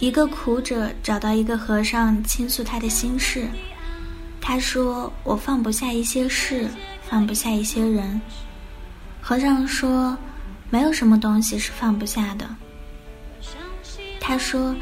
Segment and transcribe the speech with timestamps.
[0.00, 3.48] 一个苦者找到一个和尚倾诉他的心事，
[4.40, 6.68] 他说：“我放不下一些事，
[7.02, 8.20] 放不下一些人。”
[9.20, 10.16] 和尚说
[10.70, 12.48] ：“没有什么东西是放不下的。”
[14.20, 14.72] 他说：“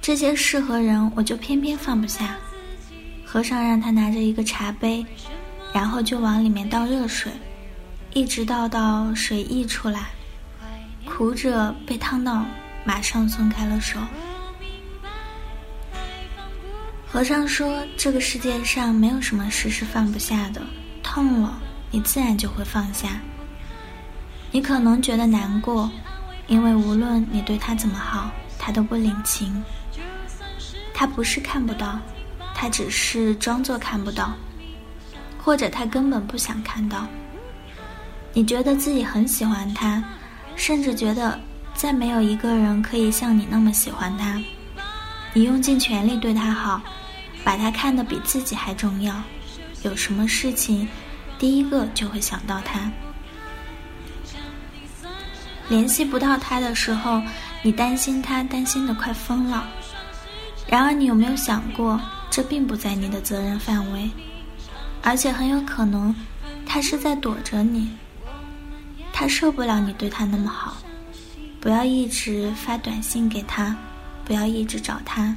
[0.00, 2.34] 这些事和人，我就偏偏放不下。”
[3.26, 5.04] 和尚让他拿着一个茶杯，
[5.74, 7.30] 然后就往里面倒热水，
[8.14, 10.06] 一直倒到水溢出来。
[11.04, 12.46] 苦者被烫到，
[12.82, 13.98] 马上松开了手。
[17.14, 20.60] 和尚说：“这个世界上没有什么事是放不下的，
[21.00, 21.62] 痛了，
[21.92, 23.20] 你自然就会放下。
[24.50, 25.88] 你可能觉得难过，
[26.48, 29.62] 因为无论你对他怎么好，他都不领情。
[30.92, 32.00] 他不是看不到，
[32.52, 34.34] 他只是装作看不到，
[35.38, 37.06] 或者他根本不想看到。
[38.32, 40.02] 你觉得自己很喜欢他，
[40.56, 41.38] 甚至觉得
[41.74, 44.36] 再没有一个人可以像你那么喜欢他。
[45.32, 46.82] 你用尽全力对他好。”
[47.44, 49.22] 把他看得比自己还重要，
[49.82, 50.88] 有什么事情，
[51.38, 52.90] 第一个就会想到他。
[55.68, 57.22] 联系不到他的时候，
[57.62, 59.64] 你担心他，担心的快疯了。
[60.66, 64.10] 然而，你有没有想过，这并不在你的责任范围，
[65.02, 66.14] 而且很有可能，
[66.66, 67.90] 他是在躲着你。
[69.12, 70.76] 他受不了你对他那么好，
[71.60, 73.76] 不要一直发短信给他，
[74.24, 75.34] 不要一直找他。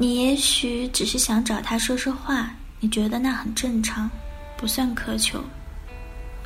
[0.00, 4.10] 你也许只是想找他说说话，你觉得那很正常，
[4.56, 5.38] 不算苛求。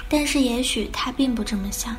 [0.08, 1.94] 但是也许他并不这么想。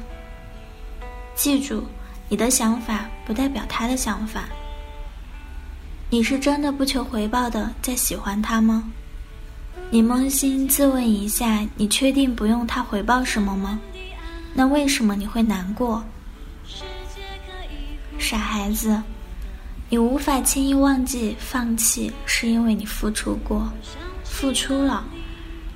[1.34, 1.86] 记住，
[2.28, 4.50] 你的想法不代表他的想法。
[6.10, 8.92] 你是真的不求回报的在喜欢他吗？
[9.90, 13.80] 你扪心自问一下，你确定不用他回报什么吗？
[14.54, 16.04] 那为什么你会难过？
[18.20, 19.02] 傻孩子。
[19.88, 23.72] 你无法轻易忘记放弃，是因为你付出过，
[24.24, 25.06] 付出了，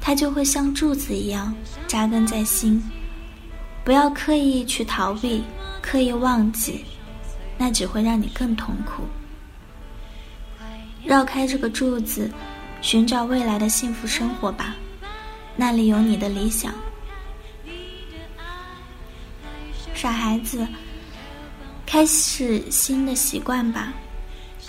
[0.02, 1.53] 它就会像柱子一样
[1.88, 2.84] 扎根在心。
[3.84, 5.44] 不要刻意去逃避，
[5.81, 6.84] 刻意忘记，
[7.58, 9.03] 那只会让你更痛苦。
[11.06, 12.30] 绕开这个柱子，
[12.81, 14.75] 寻找未来的幸福生活吧，
[15.56, 16.74] 那里有你的理想。
[19.94, 20.68] 傻孩子。
[21.92, 23.92] 开始新的习惯吧，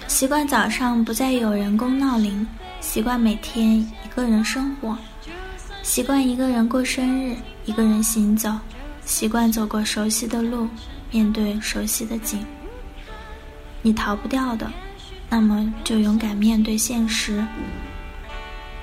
[0.08, 2.47] 习惯早上不再有人工闹铃，
[2.81, 4.97] 习惯每天一个人生活，
[5.82, 7.36] 习惯一个人过生日，
[7.66, 8.50] 一个人行走，
[9.04, 10.66] 习惯走过熟悉的路，
[11.10, 12.42] 面对熟悉的景。
[13.82, 14.72] 你逃不掉的，
[15.28, 17.47] 那么就勇敢面对现实。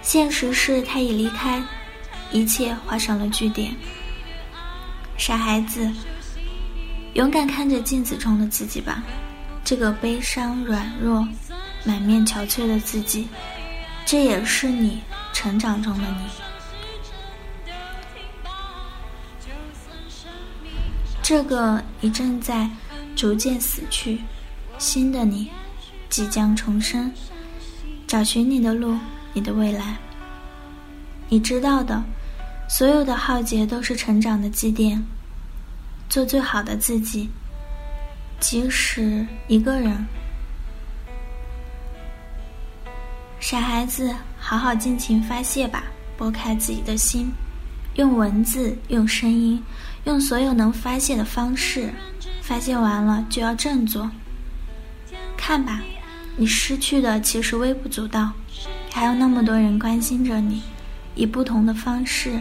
[0.03, 1.59] 现实是他已离开，
[2.31, 3.73] 一切画上了句点。
[5.17, 5.91] 傻孩子。
[7.17, 9.03] 勇敢看着镜子中的自己吧，
[9.63, 11.27] 这个悲伤、软弱、
[11.83, 13.27] 满面憔悴的自己，
[14.05, 15.01] 这也是你
[15.33, 16.29] 成长中的你。
[21.23, 22.69] 这个你正在
[23.15, 24.21] 逐渐死去，
[24.77, 25.49] 新的你
[26.11, 27.11] 即将重生，
[28.05, 28.95] 找寻你的路，
[29.33, 29.97] 你的未来。
[31.29, 31.99] 你知道的，
[32.69, 35.03] 所有的浩劫都是成长的积淀。
[36.09, 37.29] 做最好的自己，
[38.39, 40.05] 即使一个人。
[43.39, 45.83] 傻孩子，好好尽情发泄吧，
[46.17, 47.31] 拨开自己的心，
[47.95, 49.63] 用文字，用声音，
[50.05, 51.93] 用所有能发泄的方式。
[52.41, 54.09] 发泄完了就要振作。
[55.35, 55.81] 看吧，
[56.37, 58.31] 你失去的其实微不足道，
[58.91, 60.63] 还有那么多人关心着你，
[61.13, 62.39] 以不同的方式，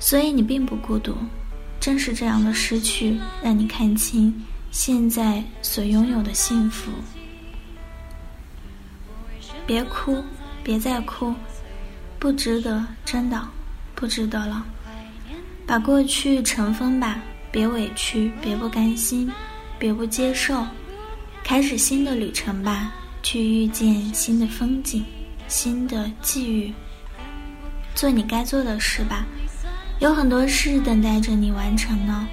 [0.00, 1.14] 所以你并不孤独。
[1.82, 4.32] 正是这样的失去，让你看清
[4.70, 6.92] 现在所拥有的幸福。
[9.66, 10.22] 别哭，
[10.62, 11.34] 别再哭，
[12.20, 13.48] 不值得，真的
[13.96, 14.64] 不值得了。
[15.66, 17.20] 把过去尘封吧，
[17.50, 19.28] 别委屈，别不甘心，
[19.76, 20.64] 别不接受，
[21.42, 22.92] 开始新的旅程吧，
[23.24, 25.04] 去遇见新的风景，
[25.48, 26.72] 新的际遇，
[27.92, 29.26] 做你该做的事吧。
[30.02, 32.26] 有很多事等待着你完成呢。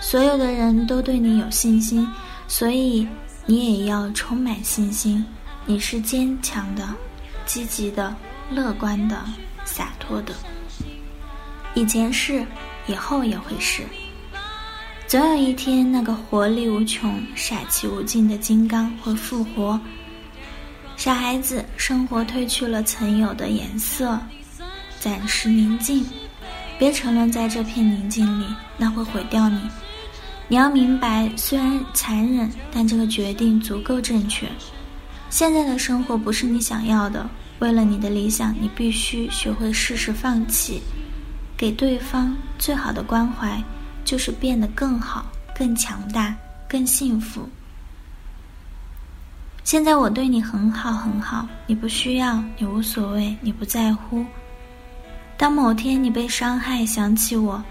[0.00, 2.08] 所有的人都对你有信心，
[2.46, 3.04] 所以
[3.44, 5.26] 你也要充满信心。
[5.66, 6.88] 你是坚强的、
[7.46, 8.14] 积极的、
[8.48, 9.24] 乐观的、
[9.64, 10.32] 洒脱的。
[11.74, 12.46] 以前是，
[12.86, 13.82] 以后也会是。
[15.08, 19.80] 总有一天，那个活力无穷、傻气无尽的金刚会复活。
[20.96, 24.16] 傻孩子，生活褪去了曾有的颜色，
[25.04, 26.02] 暂时宁静。
[26.78, 28.46] 别沉沦在这片宁静里，
[28.78, 29.60] 那会毁掉你。
[30.48, 34.48] 你要明白，虽然残忍，但这个决定足够正确。
[35.28, 37.28] 现在的生活不是你想要的，
[37.58, 40.80] 为了你的理想，你必须学会适时放弃。
[41.54, 43.62] 给对方最好的关怀，
[44.06, 46.34] 就是变得更好、更强大、
[46.66, 47.46] 更幸福。
[49.64, 54.24] 现在我对你很好很好，你不需要，你无所谓，你不在乎。
[55.44, 57.62] 当某天你被伤害，想起我，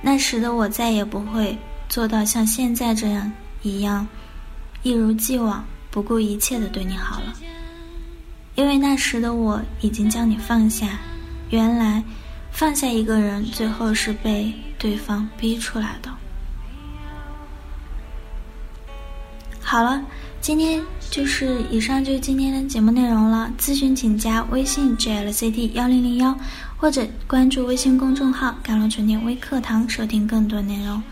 [0.00, 1.58] 那时的我再也不会
[1.88, 3.32] 做到像现在这样
[3.62, 4.06] 一样，
[4.84, 7.32] 一如既往不顾一切的对你好了。
[8.54, 11.00] 因为那时的我已经将你放下，
[11.50, 12.00] 原来。
[12.52, 16.15] 放下一个人，最后是被对方逼出来的。
[19.68, 20.00] 好了，
[20.40, 20.80] 今天
[21.10, 23.50] 就是以上就是今天的节目内容了。
[23.58, 26.32] 咨询请加微信 jlct 幺零零幺，
[26.76, 31.02] 或者关注微信公众号“甘露春天微课堂”收听更多内容。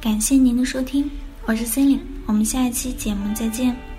[0.00, 1.08] 感谢您的收听，
[1.46, 3.91] 我是森林，我们下一期节目再见。